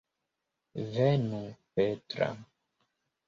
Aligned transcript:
Venu, 0.95 1.41
Petra. 1.75 2.31